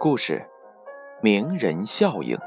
[0.00, 0.48] 故事：
[1.20, 2.38] 名人效应。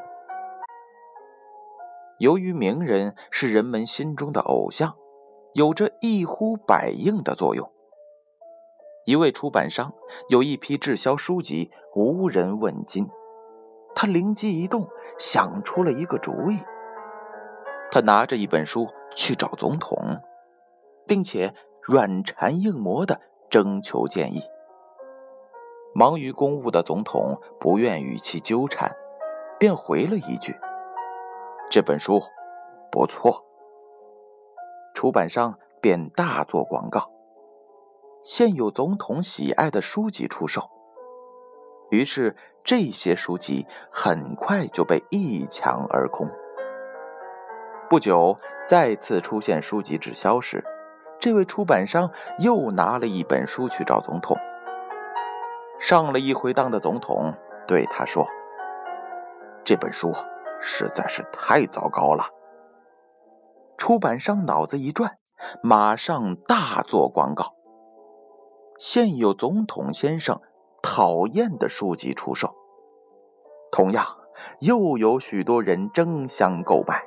[2.17, 4.95] 由于名人是人们心中的偶像，
[5.53, 7.69] 有着一呼百应的作用。
[9.05, 9.93] 一位出版商
[10.29, 13.09] 有一批滞销书籍，无人问津。
[13.93, 14.87] 他灵机一动，
[15.19, 16.63] 想出了一个主意。
[17.91, 20.21] 他拿着一本书去找总统，
[21.05, 24.41] 并且软缠硬磨的征求建议。
[25.93, 28.95] 忙于公务的总统不愿与其纠缠，
[29.59, 30.55] 便回了一句
[31.69, 32.21] ：“这本书
[32.91, 33.45] 不错。”
[34.95, 37.11] 出版商便大做广告，
[38.23, 40.69] 现有总统喜爱的书籍出售。
[41.89, 46.29] 于是这些书籍很快就被一抢而空。
[47.89, 50.63] 不久，再次出现书籍滞销时，
[51.19, 54.37] 这位出版商又拿了一本书去找总统。
[55.81, 57.33] 上了一回当的总统
[57.67, 58.27] 对他说
[59.65, 60.13] ：“这本书
[60.61, 62.25] 实在是太糟糕了。”
[63.79, 65.17] 出版商脑子一转，
[65.63, 67.55] 马上大做广告。
[68.77, 70.39] 现有总统先生
[70.83, 72.53] 讨厌的书籍出售，
[73.71, 74.05] 同样
[74.59, 77.03] 又有许多人争相购买。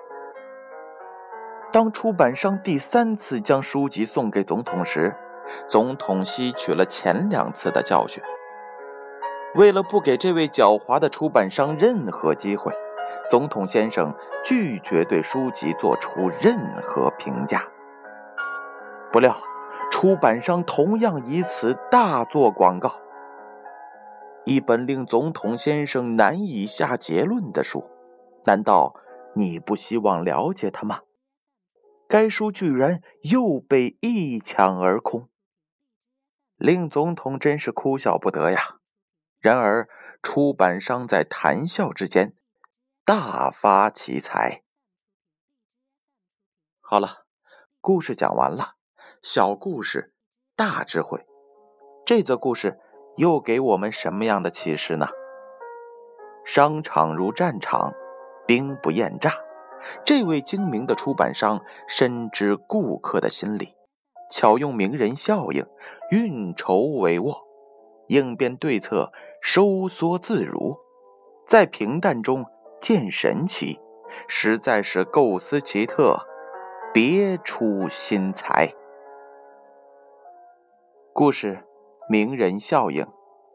[1.70, 5.14] 当出版商第三次将书籍送给总统时，
[5.68, 8.20] 总统吸取了前两次的教训。
[9.54, 12.72] 为了不给这位狡猾的出版商任何机会，
[13.30, 14.12] 总统先生
[14.44, 17.68] 拒绝对书籍做出任何评价。
[19.12, 19.36] 不料，
[19.92, 23.00] 出版商同样以此大做广告。
[24.44, 27.84] 一本令总统先生难以下结论的书，
[28.44, 28.94] 难道
[29.36, 31.00] 你不希望了解它吗？
[32.08, 35.28] 该书居然又被一抢而空，
[36.56, 38.78] 令总统真是哭笑不得呀。
[39.44, 39.90] 然而，
[40.22, 42.34] 出版商在谈笑之间
[43.04, 44.62] 大发奇财。
[46.80, 47.26] 好了，
[47.82, 48.76] 故事讲完了。
[49.20, 50.14] 小故事，
[50.56, 51.26] 大智慧。
[52.06, 52.80] 这则故事
[53.18, 55.08] 又给我们什么样的启示呢？
[56.46, 57.92] 商场如战场，
[58.46, 59.34] 兵不厌诈。
[60.06, 63.74] 这位精明的出版商深知顾客的心理，
[64.30, 65.66] 巧用名人效应，
[66.10, 67.36] 运筹帷幄，
[68.08, 69.12] 应变对策。
[69.46, 70.78] 收缩自如，
[71.46, 72.46] 在平淡中
[72.80, 73.78] 见神奇，
[74.26, 76.18] 实在是构思奇特，
[76.94, 78.72] 别出心裁。
[81.12, 81.62] 故事
[82.10, 83.04] 《名人效应》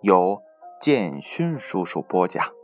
[0.01, 0.39] 由
[0.79, 2.58] 建勋叔叔播讲。